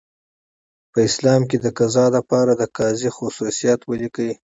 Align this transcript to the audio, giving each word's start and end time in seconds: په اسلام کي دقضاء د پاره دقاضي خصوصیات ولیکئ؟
په 0.91 0.99
اسلام 1.09 1.41
کي 1.49 1.57
دقضاء 1.67 2.09
د 2.13 2.17
پاره 2.29 2.53
دقاضي 2.63 3.09
خصوصیات 3.17 3.79
ولیکئ؟ 3.85 4.31